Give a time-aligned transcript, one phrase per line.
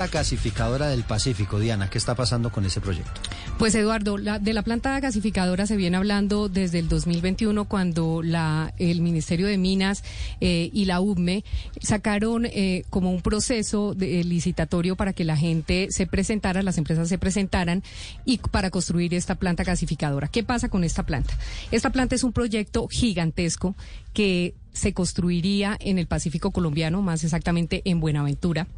[0.00, 3.20] La gasificadora del Pacífico, Diana, ¿qué está pasando con ese proyecto?
[3.58, 9.48] Pues Eduardo, de la planta gasificadora se viene hablando desde el 2021 cuando el Ministerio
[9.48, 10.04] de Minas
[10.40, 11.42] eh, y la UME
[11.82, 17.08] sacaron eh, como un proceso de, licitatorio para que la gente se presentara, las empresas
[17.08, 17.82] se presentaran
[18.24, 20.28] y para construir esta planta gasificadora.
[20.28, 21.34] ¿Qué pasa con esta planta?
[21.72, 23.74] Esta planta es un proyecto gigantesco
[24.12, 28.68] que se construiría en el Pacífico colombiano, más exactamente en Buenaventura.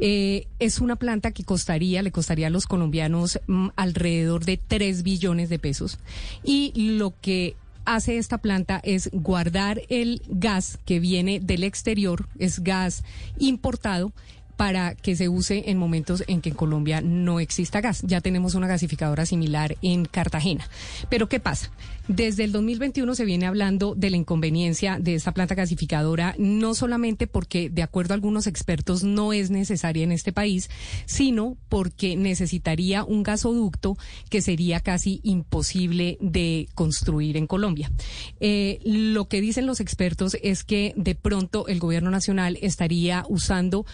[0.00, 5.02] Eh, es una planta que costaría, le costaría a los colombianos mm, alrededor de 3
[5.02, 5.98] billones de pesos.
[6.44, 12.60] Y lo que hace esta planta es guardar el gas que viene del exterior, es
[12.60, 13.02] gas
[13.38, 14.12] importado,
[14.56, 18.02] para que se use en momentos en que en Colombia no exista gas.
[18.02, 20.68] Ya tenemos una gasificadora similar en Cartagena.
[21.08, 21.70] Pero ¿qué pasa?
[22.08, 27.26] Desde el 2021 se viene hablando de la inconveniencia de esta planta gasificadora, no solamente
[27.26, 30.70] porque, de acuerdo a algunos expertos, no es necesaria en este país,
[31.06, 33.98] sino porque necesitaría un gasoducto
[34.30, 37.90] que sería casi imposible de construir en Colombia.
[38.38, 43.84] Eh, lo que dicen los expertos es que de pronto el gobierno nacional estaría usando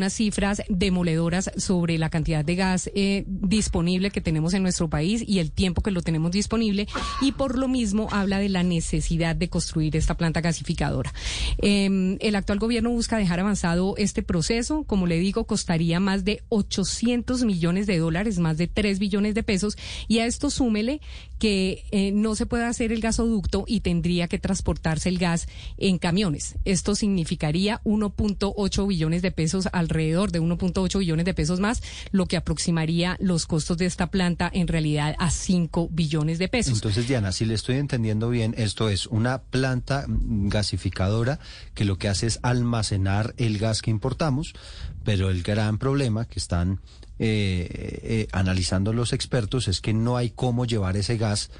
[0.00, 5.22] algunas cifras demoledoras sobre la cantidad de gas eh, disponible que tenemos en nuestro país
[5.26, 6.88] y el tiempo que lo tenemos disponible
[7.20, 11.12] y por lo mismo habla de la necesidad de construir esta planta gasificadora.
[11.58, 14.84] Eh, el actual gobierno busca dejar avanzado este proceso.
[14.84, 19.42] Como le digo, costaría más de 800 millones de dólares, más de 3 billones de
[19.42, 19.76] pesos.
[20.08, 21.02] Y a esto súmele
[21.38, 25.98] que eh, no se puede hacer el gasoducto y tendría que transportarse el gas en
[25.98, 26.56] camiones.
[26.64, 32.36] Esto significaría 1.8 billones de pesos, alrededor de 1.8 billones de pesos más, lo que
[32.36, 36.74] aproximaría los costos de esta planta en realidad a 5 billones de pesos.
[36.74, 41.40] Entonces, Diana, si le estoy entendiendo bien, esto es una planta gasificadora
[41.74, 44.54] que lo que hace es almacenar el gas que importamos,
[45.04, 46.80] pero el gran problema que están
[47.18, 51.50] eh, eh, analizando los expertos es que no hay cómo llevar ese gas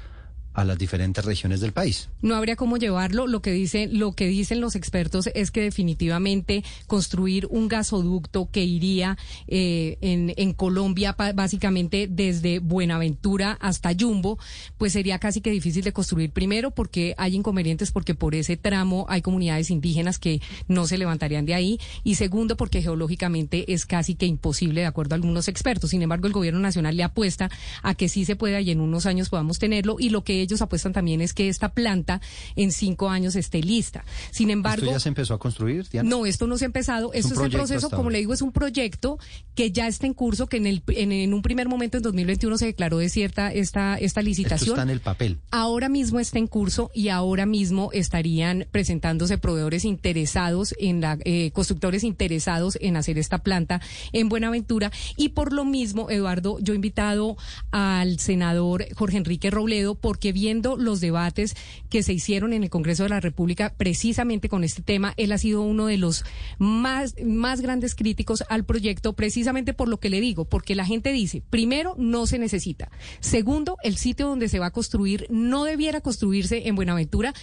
[0.53, 2.09] a las diferentes regiones del país.
[2.21, 3.27] No habría cómo llevarlo.
[3.27, 8.63] Lo que dicen, lo que dicen los expertos es que definitivamente construir un gasoducto que
[8.63, 9.17] iría
[9.47, 14.37] eh, en, en Colombia, básicamente desde Buenaventura hasta Yumbo,
[14.77, 16.31] pues sería casi que difícil de construir.
[16.31, 21.45] Primero, porque hay inconvenientes, porque por ese tramo hay comunidades indígenas que no se levantarían
[21.45, 21.79] de ahí.
[22.03, 25.91] Y segundo, porque geológicamente es casi que imposible, de acuerdo a algunos expertos.
[25.91, 27.49] Sin embargo, el gobierno nacional le apuesta
[27.83, 29.97] a que sí se pueda y en unos años podamos tenerlo.
[29.99, 32.21] Y lo que ellos apuestan también es que esta planta
[32.55, 34.03] en cinco años esté lista.
[34.31, 34.83] Sin embargo...
[34.83, 35.87] ¿Esto ya se empezó a construir?
[35.89, 36.09] Diana?
[36.09, 37.13] No, esto no se ha empezado.
[37.13, 39.17] Esto es, un proceso, como le digo, es un proyecto
[39.55, 42.57] que ya está en curso, que en, el, en, en, un primer momento en 2021
[42.57, 44.69] se declaró desierta esta, esta licitación.
[44.69, 45.39] Esto está en el papel.
[45.51, 51.51] Ahora mismo está en curso y ahora mismo estarían presentándose proveedores interesados en la, eh,
[51.51, 53.81] constructores interesados en hacer esta planta
[54.11, 54.91] en Buenaventura.
[55.17, 57.37] Y por lo mismo, Eduardo, yo he invitado
[57.71, 61.55] al senador Jorge Enrique Robledo porque viendo los debates
[61.89, 65.37] que se hicieron en el Congreso de la República precisamente con este tema, él ha
[65.37, 66.23] sido uno de los
[66.57, 67.13] más,
[67.61, 71.95] grandes críticos al proyecto, precisamente por lo que le digo, porque la gente dice, primero,
[71.97, 72.91] no se necesita.
[73.19, 77.33] Segundo, el sitio donde se va a construir no debiera construirse en Buenaventura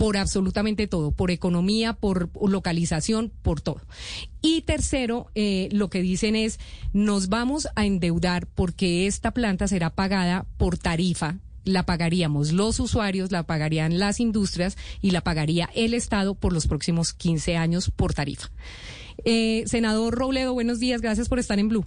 [0.00, 3.82] por absolutamente todo, por economía, por localización, por todo.
[4.40, 6.58] Y tercero, eh, lo que dicen es,
[6.94, 13.30] nos vamos a endeudar porque esta planta será pagada por tarifa la pagaríamos los usuarios,
[13.32, 18.14] la pagarían las industrias y la pagaría el Estado por los próximos 15 años por
[18.14, 18.48] tarifa.
[19.24, 21.86] Eh, senador Robledo, buenos días, gracias por estar en Blue.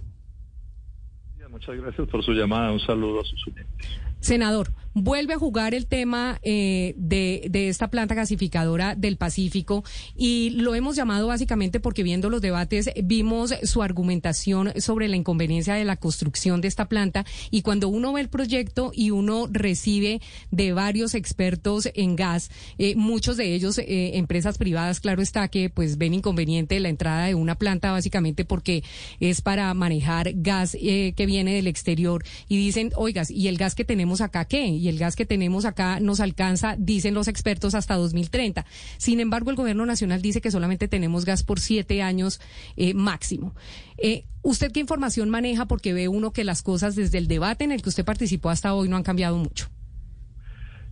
[1.54, 3.88] Muchas gracias por su llamada, un saludo a sus oyentes.
[4.24, 9.84] Senador, vuelve a jugar el tema eh, de, esta planta gasificadora del Pacífico
[10.16, 15.74] y lo hemos llamado básicamente porque viendo los debates vimos su argumentación sobre la inconveniencia
[15.74, 20.20] de la construcción de esta planta y cuando uno ve el proyecto y uno recibe
[20.52, 25.70] de varios expertos en gas, eh, muchos de ellos eh, empresas privadas, claro está que
[25.70, 28.84] pues ven inconveniente la entrada de una planta básicamente porque
[29.18, 33.84] es para manejar gas que viene del exterior y dicen, oigas, y el gas que
[33.84, 34.66] tenemos acá, ¿qué?
[34.66, 38.64] Y el gas que tenemos acá nos alcanza, dicen los expertos, hasta 2030.
[38.98, 42.40] Sin embargo, el gobierno nacional dice que solamente tenemos gas por siete años
[42.76, 43.54] eh, máximo.
[43.98, 45.66] Eh, ¿Usted qué información maneja?
[45.66, 48.74] Porque ve uno que las cosas desde el debate en el que usted participó hasta
[48.74, 49.70] hoy no han cambiado mucho.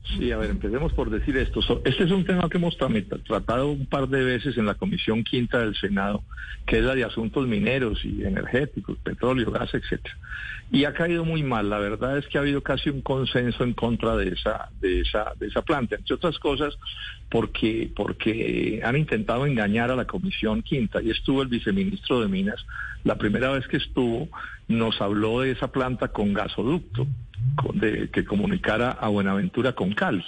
[0.04, 1.60] Sí, a ver, empecemos por decir esto.
[1.84, 5.60] Este es un tema que hemos tratado un par de veces en la Comisión Quinta
[5.60, 6.24] del Senado,
[6.66, 10.16] que es la de asuntos mineros y energéticos, petróleo, gas, etcétera.
[10.72, 11.70] Y ha caído muy mal.
[11.70, 15.32] La verdad es que ha habido casi un consenso en contra de esa, de esa,
[15.38, 16.76] de esa planta, entre otras cosas,
[17.30, 21.00] porque, porque han intentado engañar a la Comisión Quinta.
[21.00, 22.66] Y estuvo el viceministro de Minas.
[23.04, 24.28] La primera vez que estuvo,
[24.66, 27.06] nos habló de esa planta con gasoducto
[27.74, 30.24] de, que comunicara a Buenaventura con Cali.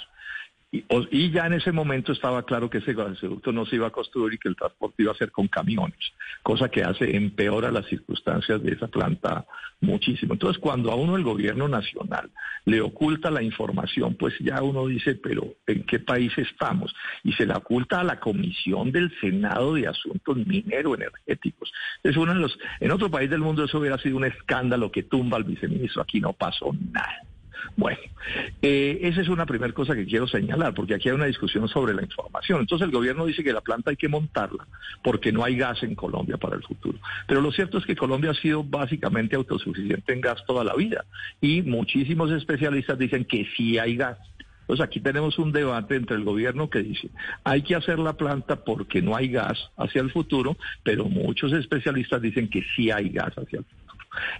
[1.11, 4.33] Y, ya en ese momento estaba claro que ese gasoducto no se iba a construir
[4.33, 5.99] y que el transporte iba a ser con camiones,
[6.43, 9.45] cosa que hace empeora las circunstancias de esa planta
[9.81, 10.33] muchísimo.
[10.33, 12.31] Entonces, cuando a uno el gobierno nacional
[12.65, 16.93] le oculta la información, pues ya uno dice, pero ¿en qué país estamos?
[17.23, 21.71] Y se la oculta a la Comisión del Senado de Asuntos Minero Energéticos.
[22.03, 25.03] Es uno de los, en otro país del mundo eso hubiera sido un escándalo que
[25.03, 26.01] tumba al viceministro.
[26.01, 27.34] Aquí no pasó nada.
[27.75, 27.99] Bueno,
[28.61, 31.93] eh, esa es una primera cosa que quiero señalar, porque aquí hay una discusión sobre
[31.93, 32.61] la información.
[32.61, 34.65] Entonces el gobierno dice que la planta hay que montarla
[35.03, 36.97] porque no hay gas en Colombia para el futuro.
[37.27, 41.05] Pero lo cierto es que Colombia ha sido básicamente autosuficiente en gas toda la vida
[41.41, 44.17] y muchísimos especialistas dicen que sí hay gas.
[44.61, 47.09] Entonces aquí tenemos un debate entre el gobierno que dice,
[47.43, 52.19] hay que hacer la planta porque no hay gas hacia el futuro, pero muchos especialistas
[52.19, 53.84] dicen que sí hay gas hacia el futuro.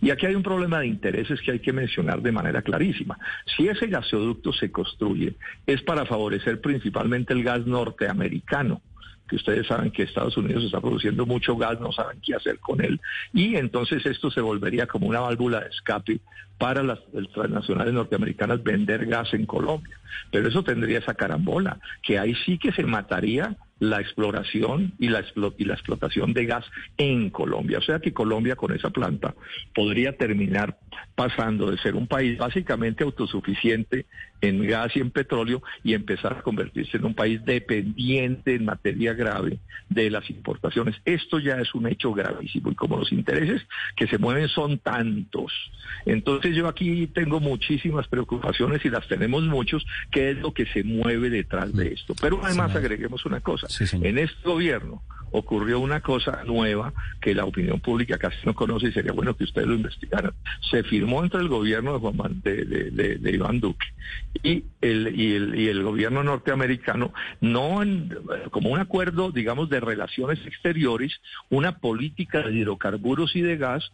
[0.02, 3.18] Y aquí hay un problema de intereses que hay que mencionar de manera clarísima.
[3.56, 5.36] Si ese gasoducto se construye,
[5.66, 8.82] es para favorecer principalmente el gas norteamericano
[9.28, 12.80] que ustedes saben que Estados Unidos está produciendo mucho gas, no saben qué hacer con
[12.84, 13.02] él,
[13.34, 16.20] y entonces esto se volvería como una válvula de escape
[16.58, 17.00] para las,
[17.34, 19.98] transnacionales norteamericanas vender gas en Colombia.
[20.32, 25.24] Pero eso tendría esa carambola, que ahí sí que se mataría la exploración y la,
[25.58, 26.66] y la explotación de gas
[26.98, 27.80] en Colombia.
[27.80, 29.36] O sea que Colombia con esa planta
[29.74, 30.78] podría terminar
[31.16, 34.06] pasando de ser un país básicamente autosuficiente
[34.42, 39.14] en gas y en petróleo y empezar a convertirse en un país dependiente en materia
[39.14, 40.96] grave de las importaciones.
[41.06, 43.62] Esto ya es un hecho gravísimo y como los intereses
[43.96, 45.52] que se mueven son tantos.
[46.06, 50.84] Entonces yo aquí tengo muchísimas preocupaciones y las tenemos muchos, que es lo que se
[50.84, 52.14] mueve detrás de esto.
[52.20, 53.65] Pero además agreguemos una cosa.
[53.94, 55.02] En este gobierno
[55.38, 59.44] ocurrió una cosa nueva que la opinión pública casi no conoce y sería bueno que
[59.44, 60.34] ustedes lo investigaran.
[60.70, 62.00] Se firmó entre el gobierno
[62.44, 63.88] de, de, de, Iván Duque
[64.44, 67.82] y el, y el, y el gobierno norteamericano, no
[68.52, 71.20] como un acuerdo, digamos, de relaciones exteriores,
[71.50, 73.92] una política de hidrocarburos y de gas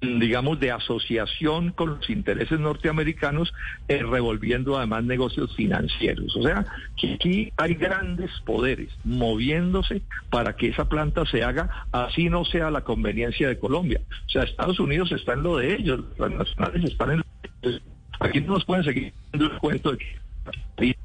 [0.00, 3.52] digamos, de asociación con los intereses norteamericanos,
[3.88, 6.34] eh, revolviendo además negocios financieros.
[6.36, 6.64] O sea,
[6.96, 12.70] que aquí hay grandes poderes moviéndose para que esa planta se haga, así no sea
[12.70, 14.00] la conveniencia de Colombia.
[14.26, 17.24] O sea, Estados Unidos está en lo de ellos, las nacionales están en lo
[17.62, 17.82] de ellos.
[18.20, 20.96] Aquí no nos pueden seguir el cuento de que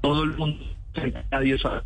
[0.00, 0.64] todo el mundo,
[1.30, 1.82] nadie sabe.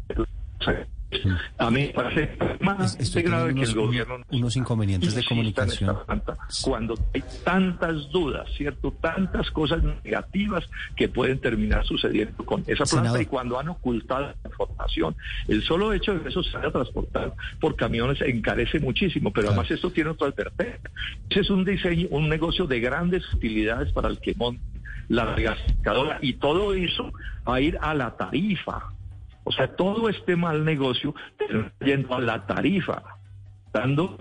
[1.59, 5.97] A mí me parece más grave que el gobierno unos inconvenientes de comunicación.
[6.63, 10.65] cuando hay tantas dudas, cierto, tantas cosas negativas
[10.97, 15.17] que pueden terminar sucediendo con esa planta y cuando han ocultado la información.
[15.47, 19.71] El solo hecho de que eso se haya transportado por camiones encarece muchísimo, pero además
[19.71, 20.91] esto tiene otra advertencia.
[21.31, 24.63] Ese es un diseño, un negocio de grandes utilidades para el que monte
[25.09, 27.13] la regasificadora y todo eso
[27.49, 28.96] va a ir a la tarifa
[29.47, 31.15] o sea, todo este mal negocio
[31.81, 33.01] yendo a la tarifa,
[33.73, 34.19] dando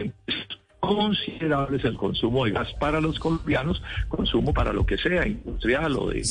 [0.87, 6.09] considerables el consumo de gas para los colombianos, consumo para lo que sea, industrial o,
[6.09, 6.23] de,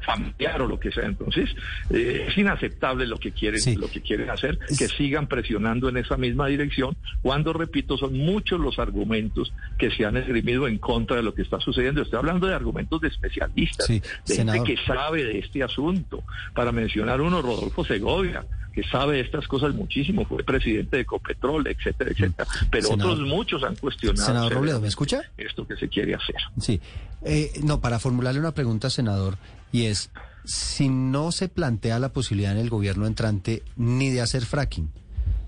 [0.00, 1.06] familiar o lo que sea.
[1.06, 1.50] Entonces,
[1.90, 6.16] eh, es inaceptable lo que quieren, lo que quieren hacer, que sigan presionando en esa
[6.16, 11.22] misma dirección, cuando, repito, son muchos los argumentos que se han esgrimido en contra de
[11.22, 12.02] lo que está sucediendo.
[12.02, 16.22] Estoy hablando de argumentos de especialistas, de gente que sabe de este asunto.
[16.54, 22.10] Para mencionar uno, Rodolfo Segovia que sabe estas cosas muchísimo, fue presidente de Ecopetrol, etcétera,
[22.10, 22.48] etcétera.
[22.70, 24.26] Pero otros muchos han cuestionado.
[24.26, 25.22] Senador Robledo, ¿me escucha?
[25.36, 26.36] Esto que se quiere hacer.
[26.60, 26.80] Sí.
[27.24, 29.36] Eh, no, para formularle una pregunta, senador,
[29.70, 30.10] y es,
[30.44, 34.90] si no se plantea la posibilidad en el gobierno entrante ni de hacer fracking,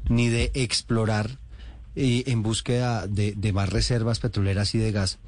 [0.09, 1.39] ni de explorar
[1.97, 5.19] eh, en búsqueda de, de más reservas petroleras y de gas,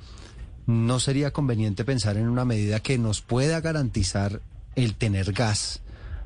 [0.67, 4.41] ¿no sería conveniente pensar en una medida que nos pueda garantizar
[4.75, 5.81] el tener gas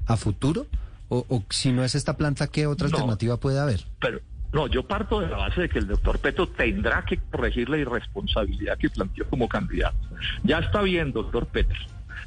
[0.06, 0.66] a futuro?
[1.12, 3.80] O, si no es esta planta, ¿qué otra alternativa puede haber?
[3.98, 4.20] Pero
[4.52, 7.78] no, yo parto de la base de que el doctor Petro tendrá que corregir la
[7.78, 9.98] irresponsabilidad que planteó como candidato.
[10.44, 11.78] Ya está bien, doctor Petro.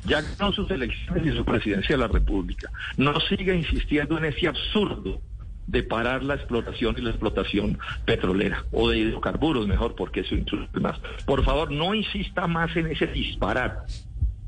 [0.06, 2.70] Ya ganó sus elecciones y su presidencia de la República.
[2.98, 5.22] No siga insistiendo en ese absurdo
[5.68, 10.68] de parar la explotación y la explotación petrolera o de hidrocarburos mejor porque eso incluye
[10.82, 11.00] más.
[11.26, 13.86] Por favor, no insista más en ese disparar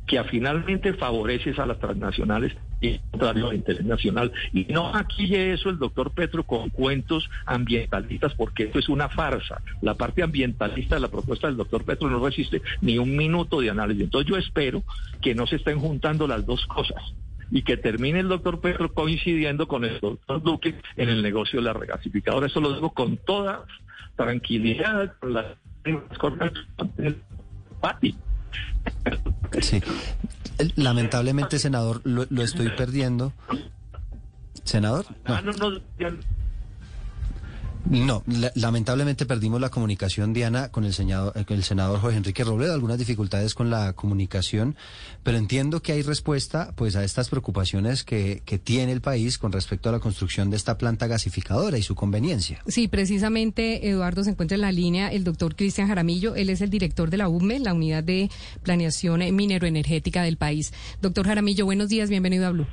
[0.08, 4.32] que finalmente favoreces a las transnacionales y contrario al interés nacional.
[4.54, 9.62] Y no aquí eso el doctor Petro con cuentos ambientalistas, porque esto es una farsa.
[9.82, 13.70] La parte ambientalista de la propuesta del doctor Petro no resiste ni un minuto de
[13.70, 14.04] análisis.
[14.04, 14.84] Entonces yo espero
[15.22, 17.02] que no se estén juntando las dos cosas
[17.52, 21.66] y que termine el doctor Petro coincidiendo con el doctor Duque en el negocio de
[21.66, 22.48] la regasificadora.
[22.48, 23.66] Eso lo digo con toda
[24.16, 25.46] tranquilidad, con las.
[29.62, 29.82] Sí.
[30.76, 33.34] Lamentablemente, senador, lo, lo estoy perdiendo.
[34.64, 35.06] Senador.
[35.26, 35.52] Ah, no,
[37.90, 38.24] no,
[38.56, 42.98] lamentablemente perdimos la comunicación, Diana, con el, senador, eh, el senador Jorge Enrique Robledo, algunas
[42.98, 44.76] dificultades con la comunicación,
[45.24, 49.52] pero entiendo que hay respuesta pues a estas preocupaciones que, que tiene el país con
[49.52, 52.62] respecto a la construcción de esta planta gasificadora y su conveniencia.
[52.68, 56.36] Sí, precisamente, Eduardo, se encuentra en la línea el doctor Cristian Jaramillo.
[56.36, 58.30] Él es el director de la UME, la Unidad de
[58.64, 60.74] Planeación Mineroenergética del país.
[61.02, 62.68] Doctor Jaramillo, buenos días, bienvenido a Blue.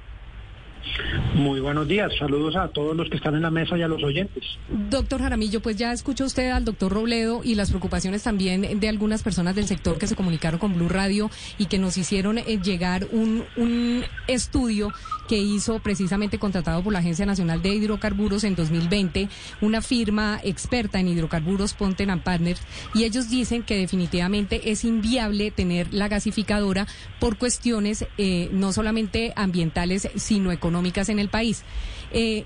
[1.34, 4.02] Muy buenos días, saludos a todos los que están en la mesa y a los
[4.02, 4.44] oyentes.
[4.90, 9.22] Doctor Jaramillo, pues ya escuchó usted al doctor Robledo y las preocupaciones también de algunas
[9.22, 13.06] personas del sector que se comunicaron con Blue Radio y que nos hicieron eh, llegar
[13.12, 14.92] un, un estudio
[15.28, 19.28] que hizo precisamente contratado por la Agencia Nacional de Hidrocarburos en 2020,
[19.60, 22.60] una firma experta en hidrocarburos, Ponten and Partners,
[22.92, 26.86] y ellos dicen que definitivamente es inviable tener la gasificadora
[27.20, 30.71] por cuestiones eh, no solamente ambientales, sino económicas
[31.08, 31.64] en el país.
[32.12, 32.44] Eh,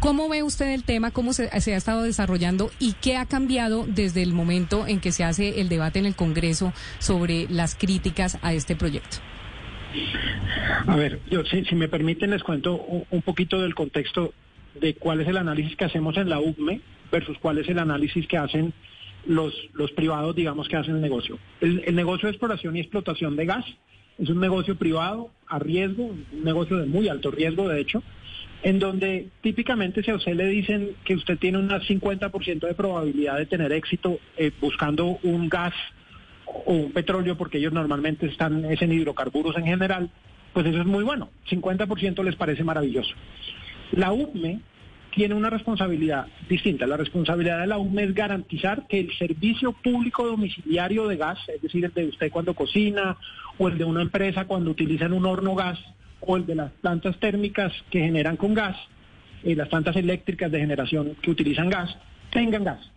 [0.00, 1.10] ¿Cómo ve usted el tema?
[1.10, 2.70] ¿Cómo se, ha estado desarrollando?
[2.78, 6.14] ¿Y qué ha cambiado desde el momento en que se hace el debate en el
[6.14, 9.16] Congreso sobre las críticas a este proyecto?
[10.86, 12.76] A ver, yo, si, si me permiten les cuento
[13.10, 14.32] un, poquito del contexto
[14.80, 18.28] de cuál es el análisis que hacemos en la UCME versus cuál es el análisis
[18.28, 18.72] que hacen
[19.26, 21.40] los, los privados, digamos, que hacen el negocio.
[21.60, 23.64] El negocio de exploración y explotación de gas
[24.18, 28.02] es un negocio privado a riesgo, un negocio de muy alto riesgo, de hecho,
[28.62, 33.38] en donde típicamente si a usted le dicen que usted tiene un 50% de probabilidad
[33.38, 35.74] de tener éxito eh, buscando un gas
[36.46, 40.10] o un petróleo, porque ellos normalmente están es en hidrocarburos en general,
[40.52, 41.30] pues eso es muy bueno.
[41.48, 43.14] 50% les parece maravilloso.
[43.92, 44.60] La UPME
[45.14, 46.86] tiene una responsabilidad distinta.
[46.86, 51.62] La responsabilidad de la UPME es garantizar que el servicio público domiciliario de gas, es
[51.62, 53.16] decir, el de usted cuando cocina
[53.58, 55.78] o el de una empresa cuando utilizan un horno gas
[56.20, 58.76] o el de las plantas térmicas que generan con gas,
[59.44, 61.96] eh, las plantas eléctricas de generación que utilizan gas,
[62.30, 62.90] tengan gas.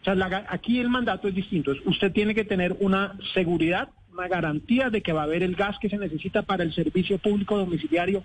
[0.00, 1.72] O sea, aquí el mandato es distinto.
[1.86, 5.78] Usted tiene que tener una seguridad, una garantía de que va a haber el gas
[5.80, 8.22] que se necesita para el servicio público domiciliario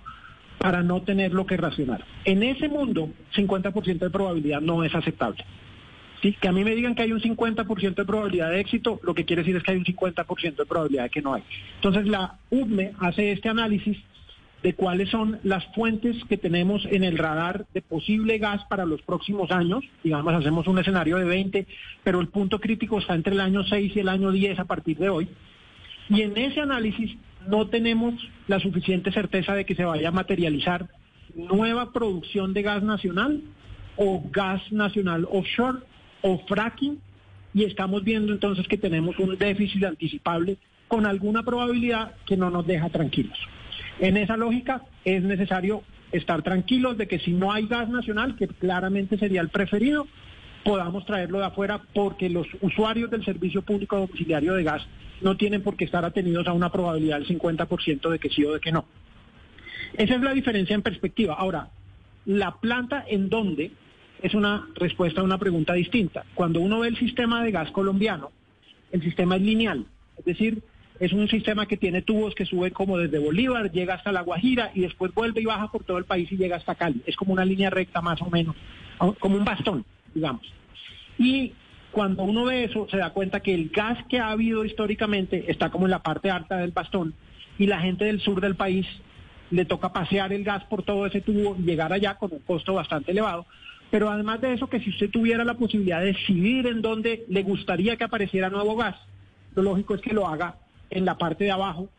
[0.57, 2.03] para no tener lo que racionar.
[2.25, 5.45] En ese mundo, 50% de probabilidad no es aceptable.
[6.21, 6.35] ¿Sí?
[6.39, 9.25] Que a mí me digan que hay un 50% de probabilidad de éxito, lo que
[9.25, 11.43] quiere decir es que hay un 50% de probabilidad de que no hay.
[11.75, 13.97] Entonces la UBME hace este análisis
[14.63, 19.01] de cuáles son las fuentes que tenemos en el radar de posible gas para los
[19.01, 19.83] próximos años.
[20.03, 21.67] Digamos, hacemos un escenario de 20,
[22.03, 24.97] pero el punto crítico está entre el año 6 y el año 10 a partir
[24.97, 25.29] de hoy.
[26.09, 27.15] Y en ese análisis
[27.47, 28.15] no tenemos
[28.47, 30.89] la suficiente certeza de que se vaya a materializar
[31.35, 33.41] nueva producción de gas nacional
[33.95, 35.79] o gas nacional offshore
[36.21, 36.99] o fracking
[37.53, 40.57] y estamos viendo entonces que tenemos un déficit anticipable
[40.87, 43.37] con alguna probabilidad que no nos deja tranquilos.
[43.99, 48.47] En esa lógica es necesario estar tranquilos de que si no hay gas nacional, que
[48.47, 50.07] claramente sería el preferido,
[50.63, 54.85] podamos traerlo de afuera porque los usuarios del servicio público domiciliario de gas
[55.21, 58.53] no tienen por qué estar atenidos a una probabilidad del 50% de que sí o
[58.53, 58.85] de que no.
[59.93, 61.35] Esa es la diferencia en perspectiva.
[61.35, 61.69] Ahora,
[62.25, 63.71] la planta en dónde
[64.21, 66.25] es una respuesta a una pregunta distinta.
[66.33, 68.31] Cuando uno ve el sistema de gas colombiano,
[68.91, 69.85] el sistema es lineal,
[70.17, 70.61] es decir,
[70.99, 74.71] es un sistema que tiene tubos que sube como desde Bolívar, llega hasta La Guajira
[74.73, 77.01] y después vuelve y baja por todo el país y llega hasta Cali.
[77.05, 78.55] Es como una línea recta más o menos,
[79.19, 80.41] como un bastón, digamos.
[81.17, 81.53] Y
[81.91, 85.69] cuando uno ve eso, se da cuenta que el gas que ha habido históricamente está
[85.69, 87.13] como en la parte alta del bastón
[87.57, 88.85] y la gente del sur del país
[89.51, 92.73] le toca pasear el gas por todo ese tubo y llegar allá con un costo
[92.73, 93.45] bastante elevado.
[93.91, 97.43] Pero además de eso, que si usted tuviera la posibilidad de decidir en dónde le
[97.43, 98.95] gustaría que apareciera nuevo gas,
[99.55, 100.55] lo lógico es que lo haga
[100.89, 101.89] en la parte de abajo,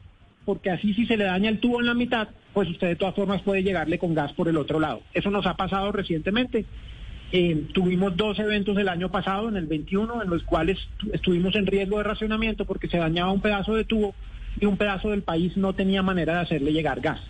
[0.44, 3.14] porque así si se le daña el tubo en la mitad, pues usted de todas
[3.14, 5.02] formas puede llegarle con gas por el otro lado.
[5.14, 6.64] Eso nos ha pasado recientemente.
[7.32, 10.78] Eh, tuvimos dos eventos el año pasado, en el 21, en los cuales
[11.12, 14.14] estuvimos en riesgo de racionamiento porque se dañaba un pedazo de tubo
[14.60, 17.20] y un pedazo del país no tenía manera de hacerle llegar gas.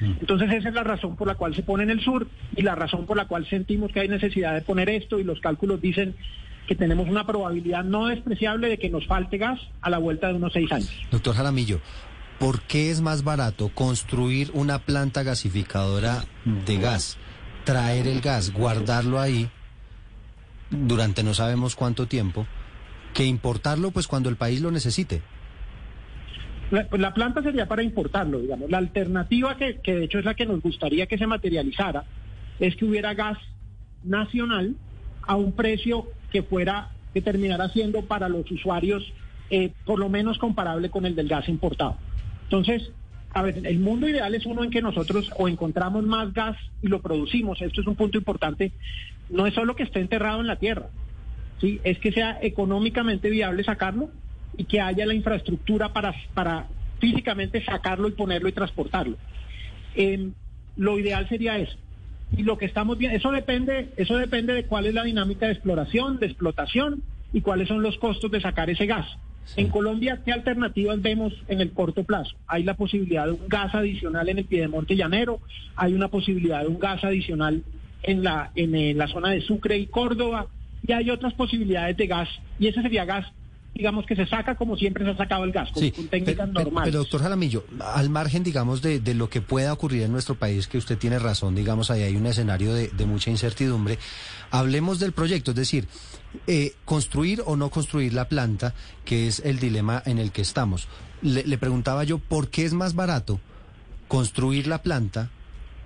[0.00, 2.74] Entonces esa es la razón por la cual se pone en el sur y la
[2.74, 6.14] razón por la cual sentimos que hay necesidad de poner esto y los cálculos dicen
[6.66, 10.34] que tenemos una probabilidad no despreciable de que nos falte gas a la vuelta de
[10.34, 10.92] unos seis años.
[11.10, 11.80] Doctor Jaramillo,
[12.38, 17.16] ¿por qué es más barato construir una planta gasificadora de gas,
[17.64, 19.48] traer el gas, guardarlo ahí
[20.70, 22.46] durante no sabemos cuánto tiempo,
[23.14, 25.22] que importarlo pues cuando el país lo necesite?
[26.70, 28.70] La, pues la planta sería para importarlo, digamos.
[28.70, 32.04] La alternativa que, que de hecho es la que nos gustaría que se materializara
[32.60, 33.38] es que hubiera gas
[34.04, 34.74] nacional
[35.22, 39.12] a un precio que fuera, que terminara siendo para los usuarios
[39.50, 41.96] eh, por lo menos comparable con el del gas importado.
[42.44, 42.90] Entonces,
[43.32, 46.88] a ver, el mundo ideal es uno en que nosotros o encontramos más gas y
[46.88, 47.60] lo producimos.
[47.62, 48.72] Esto es un punto importante.
[49.30, 50.88] No es solo que esté enterrado en la tierra,
[51.60, 51.80] ¿sí?
[51.82, 54.10] es que sea económicamente viable sacarlo
[54.58, 56.66] y que haya la infraestructura para, para
[56.98, 59.16] físicamente sacarlo y ponerlo y transportarlo.
[59.94, 60.30] Eh,
[60.76, 61.76] lo ideal sería eso.
[62.36, 65.52] Y lo que estamos viendo, eso depende, eso depende de cuál es la dinámica de
[65.52, 69.06] exploración, de explotación y cuáles son los costos de sacar ese gas.
[69.56, 72.36] En Colombia, ¿qué alternativas vemos en el corto plazo?
[72.46, 75.40] Hay la posibilidad de un gas adicional en el Piedemonte Llanero,
[75.74, 77.62] hay una posibilidad de un gas adicional
[78.02, 80.48] en la, en, en la zona de Sucre y Córdoba,
[80.86, 83.26] y hay otras posibilidades de gas, y ese sería gas
[83.74, 86.48] digamos que se saca como siempre se ha sacado el gas, con, Sí, con técnicas
[86.52, 86.90] pero, normales.
[86.90, 90.66] pero, doctor Jaramillo, al margen, digamos, de, de lo que pueda ocurrir en nuestro país,
[90.66, 93.98] que usted tiene razón, digamos, ahí hay un escenario de, de mucha incertidumbre,
[94.50, 95.86] hablemos del proyecto, es decir,
[96.46, 100.88] eh, construir o no construir la planta, que es el dilema en el que estamos.
[101.22, 103.40] Le, le preguntaba yo, ¿por qué es más barato
[104.08, 105.30] construir la planta,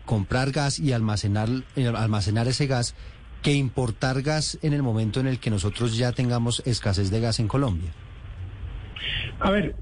[0.07, 2.95] comprar gas y almacenar, eh, almacenar ese gas
[3.43, 7.41] que importar gas en el momento en el que nosotros ya tengamos escasez de gas
[7.41, 7.93] en Colombia?
[9.41, 9.75] A ver,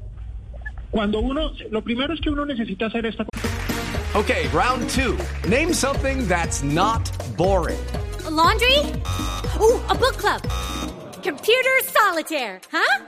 [0.90, 3.24] cuando uno, lo primero es que uno necesita hacer esta
[4.12, 5.16] Okay, round two.
[5.48, 7.78] Name something that's not boring.
[8.26, 8.76] A laundry?
[9.60, 10.42] Ooh, a book club.
[11.22, 13.04] Computer solitaire, huh?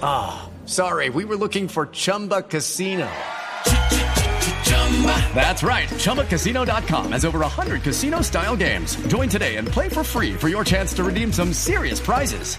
[0.00, 3.08] Ah, sorry, we were looking for Chumba Casino.
[5.34, 5.88] That's right.
[5.88, 8.94] ChumbaCasino.com has over 100 casino style games.
[9.08, 12.56] Join today and play for free for your chance to redeem some serious prizes.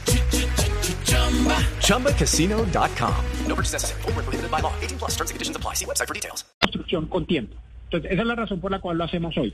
[1.80, 3.26] ChumbaCasino.com.
[3.48, 4.02] No purchase necessary.
[4.04, 4.74] Where prohibited by law.
[4.82, 5.76] 18 plus terms and conditions apply.
[5.76, 6.44] See website for details.
[6.62, 7.56] construcción con tiempo.
[7.86, 9.54] Entonces, esa es la razón por la cual lo hacemos hoy.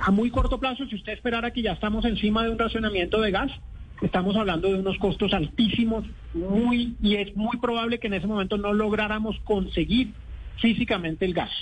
[0.00, 3.30] A muy corto plazo, si usted esperara que ya estamos encima de un racionamiento de
[3.30, 3.52] gas,
[4.00, 8.56] estamos hablando de unos costos altísimos, muy y es muy probable que en ese momento
[8.56, 10.12] no lográramos conseguir
[10.60, 11.52] físicamente el gas.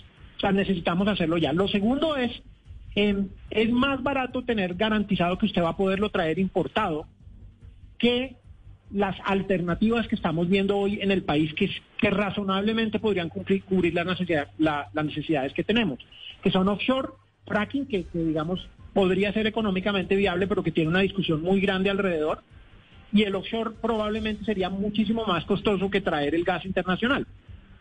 [0.40, 1.52] O sea, necesitamos hacerlo ya.
[1.52, 2.30] Lo segundo es,
[2.96, 7.04] eh, es más barato tener garantizado que usted va a poderlo traer importado
[7.98, 8.36] que
[8.90, 11.68] las alternativas que estamos viendo hoy en el país que,
[12.10, 15.98] razonablemente podrían cubrir las necesidades que tenemos,
[16.42, 17.10] que son offshore,
[17.46, 22.42] fracking, que, digamos podría ser económicamente viable, pero que tiene una discusión muy grande alrededor,
[23.12, 27.26] y el offshore probablemente sería muchísimo más costoso que traer el gas internacional.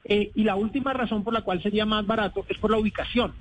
[0.06, 3.34] Eh, y la última razón por la cual sería más barato es por la ubicación.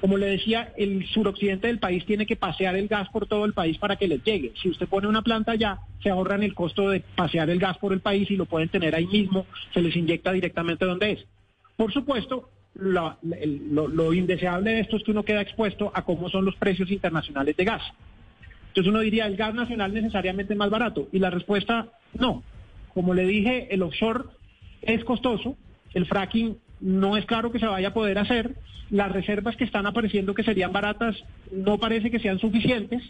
[0.00, 3.52] Como le decía, el suroccidente del país tiene que pasear el gas por todo el
[3.52, 4.52] país para que les llegue.
[4.62, 7.92] Si usted pone una planta allá, se ahorran el costo de pasear el gas por
[7.92, 11.26] el país y lo pueden tener ahí mismo, se les inyecta directamente donde es.
[11.76, 16.44] Por supuesto, lo, lo indeseable de esto es que uno queda expuesto a cómo son
[16.44, 17.82] los precios internacionales de gas.
[18.68, 21.08] Entonces uno diría, ¿el gas nacional necesariamente es más barato?
[21.10, 22.44] Y la respuesta, no.
[22.94, 24.24] Como le dije, el offshore
[24.82, 25.56] es costoso,
[25.94, 28.56] el fracking no es claro que se vaya a poder hacer,
[28.90, 31.16] las reservas que están apareciendo que serían baratas
[31.52, 33.02] no parece que sean suficientes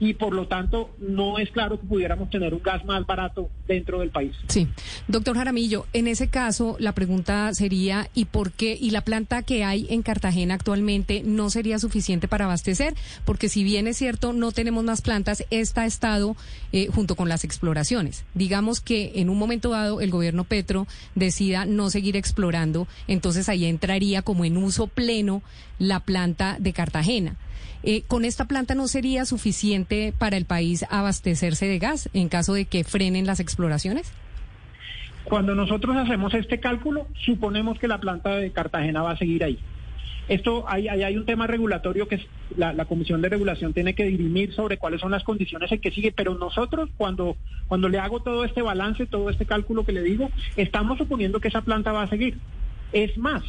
[0.00, 4.00] y por lo tanto no es claro que pudiéramos tener un gas más barato dentro
[4.00, 4.34] del país.
[4.48, 4.66] Sí.
[5.06, 8.76] Doctor Jaramillo, en ese caso la pregunta sería, ¿y por qué?
[8.80, 12.94] ¿Y la planta que hay en Cartagena actualmente no sería suficiente para abastecer?
[13.26, 16.34] Porque si bien es cierto, no tenemos más plantas, esta estado
[16.72, 18.24] eh, junto con las exploraciones.
[18.32, 23.66] Digamos que en un momento dado el gobierno Petro decida no seguir explorando, entonces ahí
[23.66, 25.42] entraría como en uso pleno
[25.78, 27.36] la planta de Cartagena.
[27.82, 32.54] Eh, ¿Con esta planta no sería suficiente para el país abastecerse de gas en caso
[32.54, 34.12] de que frenen las exploraciones?
[35.24, 39.58] Cuando nosotros hacemos este cálculo, suponemos que la planta de Cartagena va a seguir ahí.
[40.28, 42.24] Esto, hay, hay, un tema regulatorio que
[42.56, 45.90] la, la Comisión de Regulación tiene que dirimir sobre cuáles son las condiciones en que
[45.90, 50.02] sigue, pero nosotros cuando, cuando le hago todo este balance, todo este cálculo que le
[50.02, 52.38] digo, estamos suponiendo que esa planta va a seguir.
[52.92, 53.42] Es más,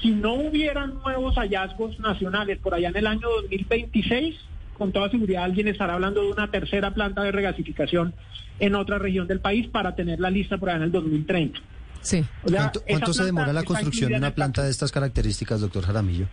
[0.00, 4.36] si no hubieran nuevos hallazgos nacionales por allá en el año 2026,
[4.76, 8.14] con toda seguridad alguien estará hablando de una tercera planta de regasificación
[8.58, 11.60] en otra región del país para tenerla lista por allá en el 2030.
[12.02, 12.24] Sí.
[12.44, 16.26] O sea, ¿Cuánto, se demora la construcción de una planta de estas características, doctor Jaramillo?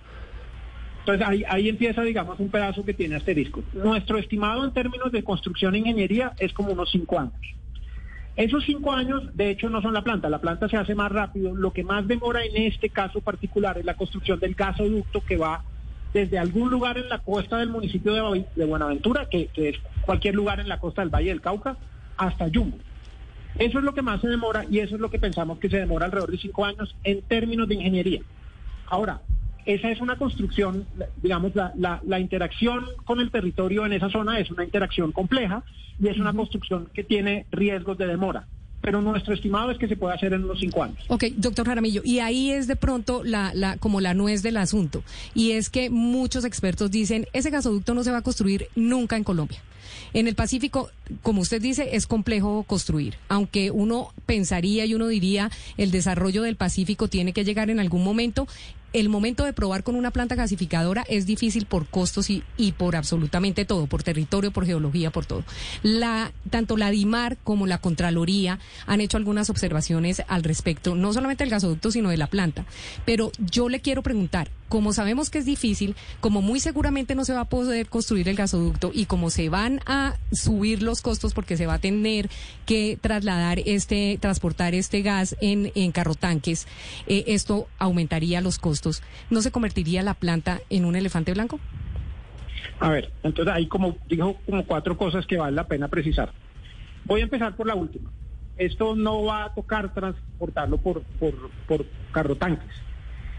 [1.00, 3.64] Entonces ahí, ahí empieza, digamos, un pedazo que tiene asterisco.
[3.74, 7.34] Nuestro estimado en términos de construcción e ingeniería es como unos cinco años.
[8.36, 10.30] Esos cinco años, de hecho, no son la planta.
[10.30, 11.56] La planta se hace más rápido.
[11.56, 15.64] Lo que más demora en este caso particular es la construcción del gasoducto que va
[16.14, 20.60] desde algún lugar en la costa del municipio de, Buenaventura, que, que es cualquier lugar
[20.60, 21.78] en la costa del Valle del Cauca,
[22.18, 22.78] hasta Yumbo.
[23.58, 25.78] Eso es lo que más se demora y eso es lo que pensamos que se
[25.78, 28.22] demora alrededor de cinco años en términos de ingeniería.
[28.88, 29.22] Ahora,
[29.66, 30.86] esa es una construcción,
[31.22, 35.64] digamos, la, la- la interacción con el territorio en esa zona es una interacción compleja
[36.02, 38.48] y es una construcción que tiene riesgos de demora.
[38.82, 40.98] Pero nuestro estimado es que se puede hacer en unos cinco años.
[41.08, 45.04] Ok, doctor Jaramillo, y ahí es de pronto la, la, como la nuez del asunto,
[45.34, 49.24] y es que muchos expertos dicen, ese gasoducto no se va a construir nunca en
[49.24, 49.62] Colombia.
[50.14, 50.90] En el Pacífico,
[51.22, 56.58] como usted dice, es complejo construir, aunque uno pensaría y uno diría, el desarrollo del
[56.58, 58.48] Pacífico tiene que llegar en algún momento.
[58.94, 62.44] El momento de probar con una planta gasificadora es difícil por costos y,
[62.78, 65.44] por absolutamente todo, por territorio, por geología, por todo.
[65.82, 71.44] La, tanto la DIMAR como la Contraloría han hecho algunas observaciones al respecto, no solamente
[71.44, 72.66] del gasoducto, sino de la planta.
[73.06, 77.34] Pero yo le quiero preguntar, como sabemos que es difícil, como muy seguramente no se
[77.34, 81.58] va a poder construir el gasoducto y como se van a subir los costos porque
[81.58, 82.30] se va a tener
[82.66, 86.68] que trasladar este, transportar este gas en, en carrotanques,
[87.08, 89.04] eh, esto aumentaría los costos.
[89.30, 91.60] ¿No se convertiría la planta en un elefante blanco?
[92.80, 96.32] A ver, entonces ahí como dijo como cuatro cosas que vale la pena precisar.
[97.06, 98.12] Voy a empezar por la última.
[98.58, 102.70] Esto no va a tocar transportarlo por, por, por carrotanques.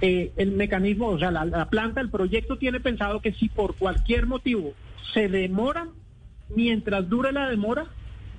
[0.06, 3.74] Eh, el mecanismo, o sea, la, la planta, el proyecto tiene pensado que si por
[3.74, 4.74] cualquier motivo
[5.14, 5.88] se demora,
[6.54, 7.86] mientras dure la demora,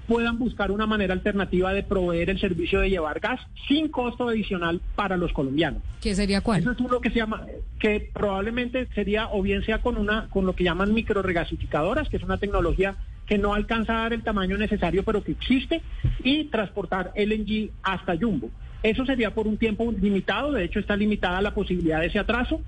[0.08, 4.80] puedan buscar una manera alternativa de proveer el servicio de llevar gas sin costo adicional
[4.96, 5.82] para los colombianos.
[6.02, 6.62] ¿Qué sería cuál?
[6.62, 7.48] Eso es uno que se llama,
[7.80, 12.24] que probablemente sería o bien sea con una, con lo que llaman microregasificadoras, que es
[12.24, 15.82] una tecnología que no alcanza a dar el tamaño necesario, pero que existe,
[16.24, 18.52] y transportar LNG hasta Jumbo.
[18.86, 22.62] Eso sería por un tiempo limitado, de hecho está limitada la posibilidad de ese atraso,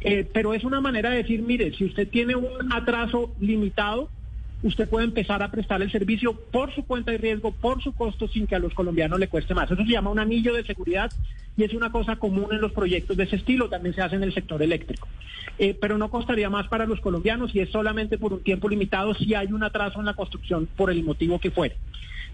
[0.00, 4.08] eh, pero es una manera de decir, mire, si usted tiene un atraso limitado,
[4.62, 8.28] usted puede empezar a prestar el servicio por su cuenta de riesgo, por su costo,
[8.28, 9.68] sin que a los colombianos le cueste más.
[9.68, 11.10] Eso se llama un anillo de seguridad
[11.56, 14.22] y es una cosa común en los proyectos de ese estilo, también se hace en
[14.22, 15.08] el sector eléctrico.
[15.58, 19.14] Eh, pero no costaría más para los colombianos y es solamente por un tiempo limitado
[19.14, 21.74] si hay un atraso en la construcción por el motivo que fuere.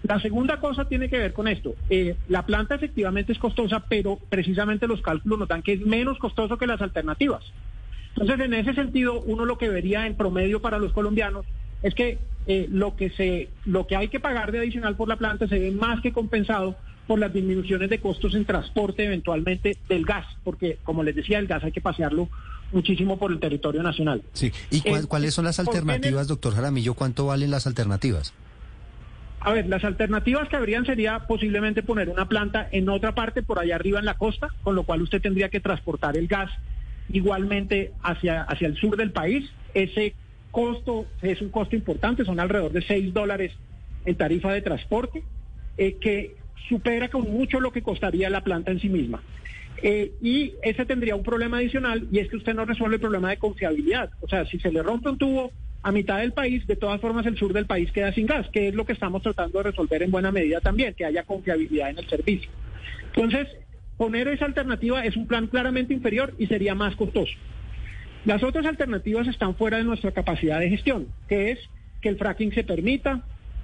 [0.03, 1.75] La segunda cosa tiene que ver con esto.
[1.89, 6.17] Eh, la planta efectivamente es costosa, pero precisamente los cálculos nos dan que es menos
[6.19, 7.43] costoso que las alternativas.
[8.15, 11.45] Entonces, en ese sentido, uno lo que vería en promedio para los colombianos
[11.81, 15.15] es que eh, lo que se, lo que hay que pagar de adicional por la
[15.15, 16.75] planta se ve más que compensado
[17.07, 21.47] por las disminuciones de costos en transporte eventualmente del gas, porque como les decía, el
[21.47, 22.29] gas hay que pasearlo
[22.71, 24.21] muchísimo por el territorio nacional.
[24.33, 24.51] Sí.
[24.69, 26.93] ¿Y cuál- Eh, cuáles son las ¿por qué en el- alternativas, doctor Jaramillo?
[26.93, 28.33] ¿Cuánto valen las alternativas?
[29.45, 33.59] A ver, las alternativas que habrían sería posiblemente poner una planta en otra parte por
[33.59, 36.49] allá arriba en la costa, con lo cual usted tendría que transportar el gas
[37.09, 39.51] igualmente hacia, hacia el sur del país.
[39.73, 40.15] Ese
[40.49, 43.51] costo es un costo importante, son alrededor de 6 dólares
[44.05, 45.23] en tarifa de transporte,
[45.77, 46.37] eh, que
[46.69, 49.21] supera con mucho lo que costaría la planta en sí misma.
[49.81, 53.31] Eh, y ese tendría un problema adicional y es que usted no resuelve el problema
[53.31, 54.09] de confiabilidad.
[54.21, 55.51] O sea, si se le rompe un tubo
[55.83, 58.69] a mitad del país, de todas formas el sur del país queda sin gas, que
[58.69, 61.99] es lo que estamos tratando de resolver en buena medida también, que haya confiabilidad en
[61.99, 62.49] el servicio.
[63.13, 63.49] Entonces,
[63.97, 67.33] poner esa alternativa es un plan claramente inferior y sería más costoso.
[68.25, 71.59] Las otras alternativas están fuera de nuestra capacidad de gestión, que es
[72.01, 73.23] que el fracking se permita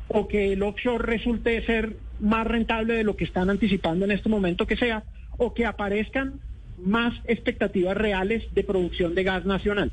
[0.09, 4.27] o que el offshore resulte ser más rentable de lo que están anticipando en este
[4.27, 5.03] momento que sea,
[5.37, 6.41] o que aparezcan
[6.77, 9.91] más expectativas reales de producción de gas nacional.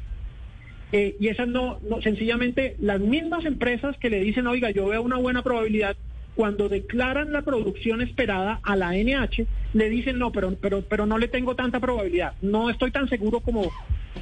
[0.93, 5.17] Eh, y esas no, sencillamente las mismas empresas que le dicen, oiga, yo veo una
[5.17, 5.97] buena probabilidad,
[6.37, 11.17] cuando declaran la producción esperada a la NH, le dicen, no, pero, pero, pero no
[11.17, 13.73] le tengo tanta probabilidad, no estoy tan seguro como,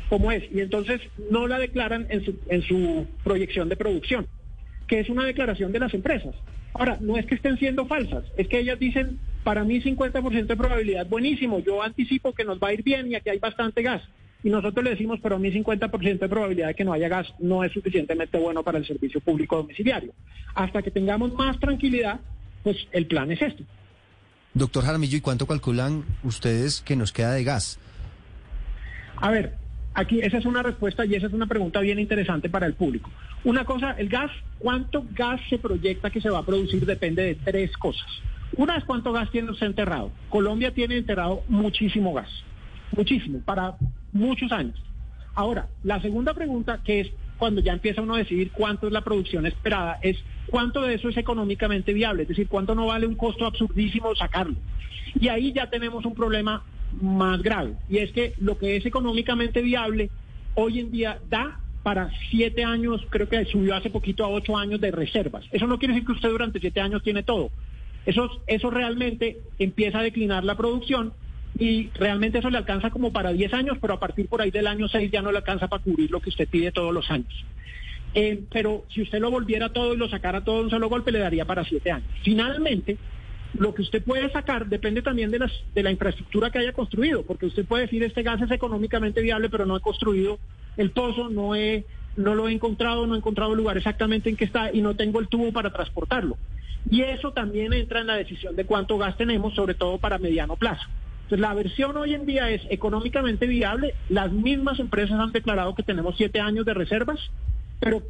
[0.08, 1.00] como es, y entonces
[1.30, 4.28] no la declaran en su, en su proyección de producción,
[4.86, 6.34] que es una declaración de las empresas.
[6.72, 10.56] Ahora, no es que estén siendo falsas, es que ellas dicen, para mí 50% de
[10.56, 14.02] probabilidad, buenísimo, yo anticipo que nos va a ir bien y aquí hay bastante gas.
[14.44, 17.26] Y nosotros le decimos, pero a mí 50% de probabilidad de que no haya gas
[17.38, 20.12] no es suficientemente bueno para el servicio público domiciliario.
[20.54, 22.20] Hasta que tengamos más tranquilidad,
[22.62, 23.64] pues el plan es este.
[24.52, 27.78] Doctor Jaramillo, ¿y cuánto calculan ustedes que nos queda de gas?
[29.16, 29.54] A ver,
[29.94, 33.10] aquí esa es una respuesta y esa es una pregunta bien interesante para el público.
[33.44, 36.84] Una cosa, el gas, ¿cuánto gas se proyecta que se va a producir?
[36.84, 38.06] Depende de tres cosas.
[38.58, 40.10] Una es cuánto gas tiene usted enterrado.
[40.28, 42.28] Colombia tiene enterrado muchísimo gas,
[42.94, 43.76] muchísimo, para
[44.14, 44.82] muchos años.
[45.34, 49.02] Ahora, la segunda pregunta, que es cuando ya empieza uno a decidir cuánto es la
[49.02, 53.16] producción esperada, es cuánto de eso es económicamente viable, es decir, cuánto no vale un
[53.16, 54.56] costo absurdísimo sacarlo.
[55.20, 56.62] Y ahí ya tenemos un problema
[57.02, 60.10] más grave, y es que lo que es económicamente viable
[60.54, 64.80] hoy en día da para siete años, creo que subió hace poquito a ocho años
[64.80, 65.44] de reservas.
[65.52, 67.50] Eso no quiere decir que usted durante siete años tiene todo.
[68.06, 71.12] Eso, eso realmente empieza a declinar la producción
[71.58, 74.66] y realmente eso le alcanza como para 10 años, pero a partir por ahí del
[74.66, 77.32] año 6 ya no le alcanza para cubrir lo que usted pide todos los años.
[78.14, 81.12] Eh, pero si usted lo volviera todo y lo sacara todo de un solo golpe,
[81.12, 82.08] le daría para 7 años.
[82.22, 82.96] Finalmente,
[83.58, 87.22] lo que usted puede sacar depende también de, las, de la infraestructura que haya construido,
[87.22, 90.38] porque usted puede decir este gas es económicamente viable, pero no he construido
[90.76, 91.84] el pozo, no he
[92.16, 94.94] no lo he encontrado, no he encontrado el lugar exactamente en que está y no
[94.94, 96.36] tengo el tubo para transportarlo.
[96.88, 100.54] Y eso también entra en la decisión de cuánto gas tenemos, sobre todo para mediano
[100.54, 100.84] plazo.
[101.24, 103.94] Entonces, la versión hoy en día es económicamente viable.
[104.10, 107.18] Las mismas empresas han declarado que tenemos siete años de reservas,
[107.80, 108.02] pero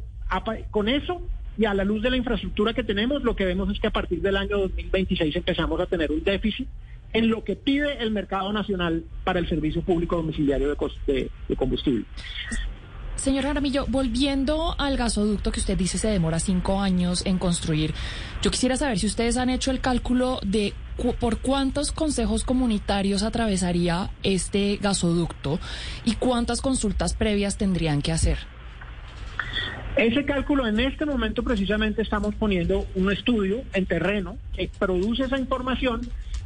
[0.69, 1.21] con eso
[1.57, 3.91] y a la luz de la infraestructura que tenemos, lo que vemos es que a
[3.91, 6.67] partir del año 2026 empezamos a tener un déficit
[7.13, 10.75] en lo que pide el mercado nacional para el servicio público domiciliario
[11.07, 12.03] de, de combustible.
[13.15, 17.93] Señor Jaramillo, volviendo al gasoducto que usted dice se demora cinco años en construir,
[18.41, 20.73] yo quisiera saber si ustedes han hecho el cálculo de
[21.19, 25.59] por cuántos consejos comunitarios atravesaría este gasoducto
[26.05, 28.37] y cuántas consultas previas tendrían que hacer.
[29.97, 35.39] Ese cálculo en este momento precisamente estamos poniendo un estudio en terreno que produce esa
[35.39, 36.01] información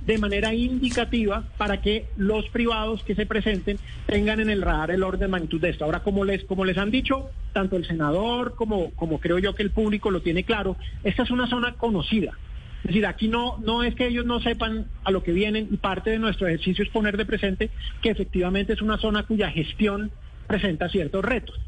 [0.06, 5.04] de manera indicativa para que los privados que se presenten tengan en el radar el
[5.04, 5.86] orden de magnitud de esto.
[5.86, 9.64] Ahora, como les, como les han dicho, tanto el senador como, como creo yo que
[9.64, 12.38] el público lo tiene claro, esta es una zona conocida.
[12.80, 15.78] Es decir, aquí no, no es que ellos no sepan a lo que vienen y
[15.78, 17.70] parte de nuestro ejercicio es poner de presente
[18.02, 20.12] que efectivamente es una zona cuya gestión
[20.48, 21.60] presenta ciertos retos.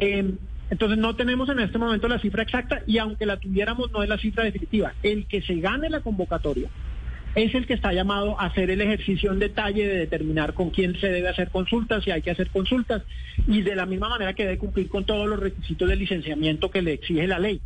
[0.00, 0.36] Em,
[0.68, 4.08] entonces no tenemos en este momento la cifra exacta y aunque la tuviéramos no es
[4.08, 4.92] la cifra definitiva.
[5.02, 6.68] El que se gane la convocatoria
[7.34, 10.98] es el que está llamado a hacer el ejercicio en detalle de determinar con quién
[11.00, 13.02] se debe hacer consultas, si hay que hacer consultas,
[13.46, 16.82] y de la misma manera que debe cumplir con todos los requisitos de licenciamiento que
[16.82, 17.60] le exige la ley.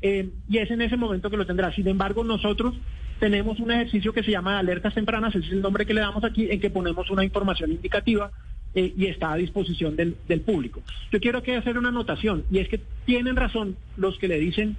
[0.00, 1.72] Eh, y es en ese momento que lo tendrá.
[1.72, 2.74] Sin embargo, nosotros
[3.20, 6.50] tenemos un ejercicio que se llama alertas tempranas, es el nombre que le damos aquí,
[6.50, 8.30] en que ponemos una información indicativa
[8.74, 10.82] eh, y está a disposición del, público.
[11.12, 14.76] Yo quiero que hacer una anotación, y es que tienen razón los que le dicen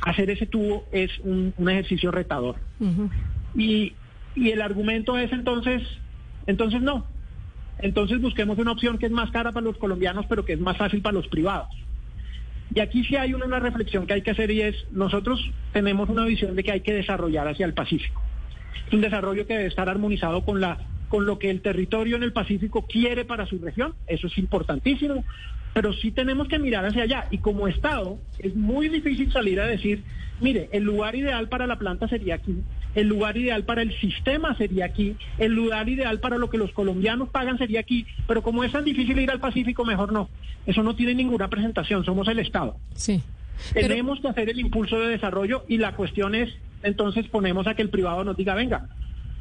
[0.00, 2.56] hacer ese tubo es un, ejercicio retador.
[3.54, 3.94] Y,
[4.34, 5.82] y el argumento es entonces,
[6.46, 7.06] entonces no.
[7.80, 10.76] Entonces busquemos una opción que es más cara para los colombianos, pero que es más
[10.76, 11.68] fácil para los privados.
[12.74, 15.40] Y aquí sí hay una, reflexión que hay que hacer y es, nosotros
[15.72, 18.20] tenemos una visión de que hay que desarrollar hacia el Pacífico.
[18.86, 22.22] Es un desarrollo que debe estar armonizado con la con lo que el territorio en
[22.22, 25.24] el Pacífico quiere para su región, eso es importantísimo,
[25.72, 29.66] pero sí tenemos que mirar hacia allá y como Estado es muy difícil salir a
[29.66, 30.04] decir,
[30.42, 32.56] mire, el lugar ideal para la planta sería aquí,
[32.94, 36.72] el lugar ideal para el sistema sería aquí, el lugar ideal para lo que los
[36.72, 40.28] colombianos pagan sería aquí, pero como es tan difícil ir al Pacífico, mejor no.
[40.66, 42.76] Eso no tiene ninguna presentación, somos el Estado.
[42.94, 43.22] Sí.
[43.72, 46.50] Tenemos que hacer el impulso de desarrollo y la cuestión es,
[46.82, 48.88] entonces ponemos a que el privado nos diga, venga,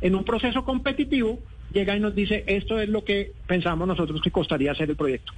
[0.01, 1.39] en un proceso competitivo,
[1.73, 5.33] llega y nos dice, esto es lo que pensamos nosotros que costaría hacer el proyecto.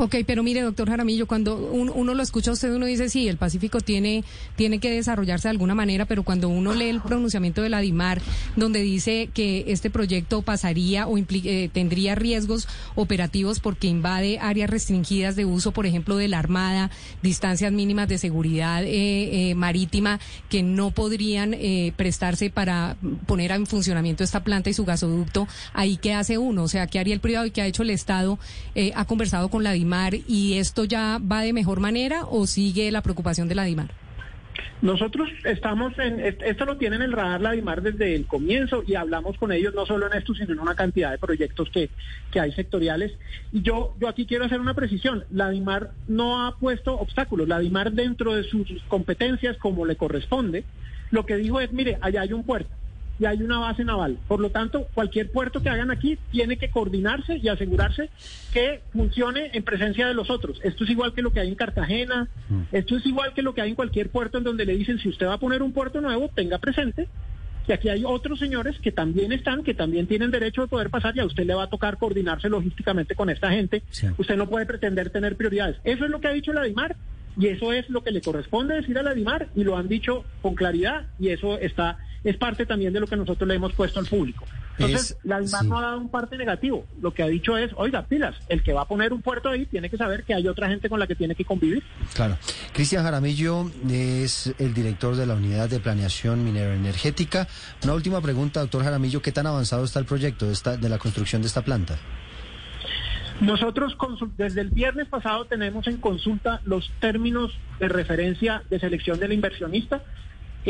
[0.00, 3.80] Ok, pero mire, doctor Jaramillo, cuando uno lo escucha usted, uno dice, sí, el Pacífico
[3.80, 4.22] tiene,
[4.54, 8.22] tiene que desarrollarse de alguna manera, pero cuando uno lee el pronunciamiento de la DIMAR,
[8.54, 15.34] donde dice que este proyecto pasaría o eh, tendría riesgos operativos porque invade áreas restringidas
[15.34, 20.62] de uso, por ejemplo, de la Armada, distancias mínimas de seguridad eh, eh, marítima que
[20.62, 21.56] no podrían
[21.96, 26.68] prestarse para poner en funcionamiento esta planta y su gasoducto, ahí qué hace uno, o
[26.68, 28.38] sea, qué haría el privado y qué ha hecho el Estado,
[28.94, 29.87] ha conversado con la DIMAR
[30.26, 33.90] y esto ya va de mejor manera o sigue la preocupación de la DIMAR?
[34.80, 38.94] Nosotros estamos en, esto lo tienen en el radar la DIMAR desde el comienzo y
[38.94, 41.90] hablamos con ellos no solo en esto, sino en una cantidad de proyectos que,
[42.30, 43.12] que hay sectoriales.
[43.52, 45.24] Y yo, yo aquí quiero hacer una precisión.
[45.32, 47.48] La DIMAR no ha puesto obstáculos.
[47.48, 50.64] La DIMAR dentro de sus competencias, como le corresponde,
[51.10, 52.77] lo que dijo es, mire, allá hay un puerto
[53.18, 54.18] y hay una base naval.
[54.28, 58.10] Por lo tanto, cualquier puerto que hagan aquí tiene que coordinarse y asegurarse
[58.52, 60.60] que funcione en presencia de los otros.
[60.62, 62.62] Esto es igual que lo que hay en Cartagena, mm.
[62.72, 65.08] esto es igual que lo que hay en cualquier puerto en donde le dicen, si
[65.08, 67.08] usted va a poner un puerto nuevo, tenga presente
[67.68, 71.14] que aquí hay otros señores que también están, que también tienen derecho de poder pasar
[71.14, 73.82] y a usted le va a tocar coordinarse logísticamente con esta gente.
[74.16, 75.76] Usted no puede pretender tener prioridades.
[75.84, 76.96] Eso es lo que ha dicho la DIMAR
[77.36, 80.24] y eso es lo que le corresponde decir a la DIMAR y lo han dicho
[80.40, 84.00] con claridad y eso está es parte también de lo que nosotros le hemos puesto
[84.00, 84.44] al público.
[84.78, 85.68] Entonces, Es- la DIMAR sí.
[85.68, 86.86] no ha dado un parte negativo.
[87.00, 89.66] Lo que ha dicho es, oiga, pilas, el que va a poner un puerto ahí
[89.66, 91.82] tiene que saber que hay otra gente con la que tiene que convivir.
[92.14, 92.38] Claro.
[92.72, 97.48] Cristian Jaramillo es el director de la Unidad de Planeación Minero Energética.
[97.82, 100.98] Una última pregunta, doctor Jaramillo, ¿qué tan avanzado está el proyecto de, esta, de la
[100.98, 101.96] construcción de esta planta?
[103.40, 103.96] Nosotros
[104.36, 110.02] desde el viernes pasado tenemos en consulta los términos de referencia de selección del inversionista.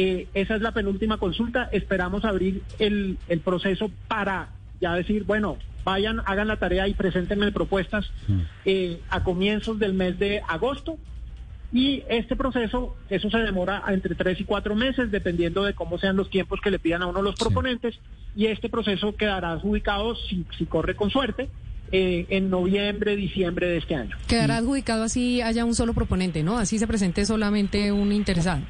[0.00, 1.68] Eh, esa es la penúltima consulta.
[1.72, 7.50] Esperamos abrir el, el proceso para ya decir, bueno, vayan, hagan la tarea y preséntenme
[7.50, 8.08] propuestas
[8.64, 10.98] eh, a comienzos del mes de agosto.
[11.72, 16.16] Y este proceso, eso se demora entre tres y cuatro meses, dependiendo de cómo sean
[16.16, 17.98] los tiempos que le pidan a uno los proponentes.
[18.36, 21.48] Y este proceso quedará adjudicado, si, si corre con suerte,
[21.90, 24.16] eh, en noviembre, diciembre de este año.
[24.28, 26.56] Quedará adjudicado así haya un solo proponente, ¿no?
[26.56, 28.62] Así se presente solamente un interesado.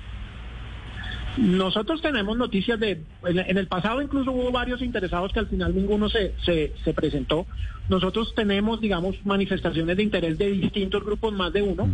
[1.38, 6.08] Nosotros tenemos noticias de, en el pasado incluso hubo varios interesados que al final ninguno
[6.08, 7.46] se, se, se presentó.
[7.88, 11.88] Nosotros tenemos, digamos, manifestaciones de interés de distintos grupos, más de uno.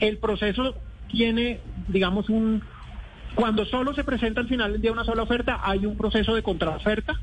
[0.00, 0.74] El proceso
[1.06, 2.60] tiene, digamos, un...
[3.36, 7.20] Cuando solo se presenta al final de una sola oferta, hay un proceso de contraoferta.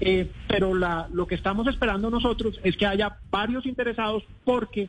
[0.00, 4.88] Eh, pero la, lo que estamos esperando nosotros es que haya varios interesados porque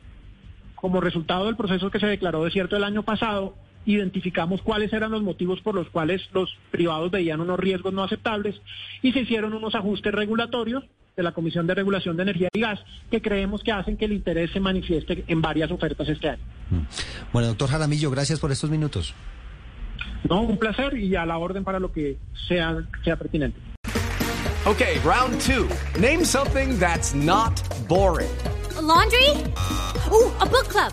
[0.74, 3.56] como resultado del proceso que se declaró desierto el año pasado,
[3.94, 8.60] identificamos cuáles eran los motivos por los cuales los privados veían unos riesgos no aceptables
[9.02, 10.84] y se hicieron unos ajustes regulatorios
[11.16, 14.12] de la Comisión de Regulación de Energía y Gas que creemos que hacen que el
[14.12, 16.42] interés se manifieste en varias ofertas este año.
[17.32, 19.14] Bueno, doctor Jaramillo, gracias por estos minutos.
[20.28, 23.58] No, un placer y a la orden para lo que sea, sea pertinente.
[24.66, 25.66] Okay, round two.
[25.98, 28.28] Name something that's not boring.
[28.76, 29.30] A laundry?
[30.12, 30.92] Ooh, a book club.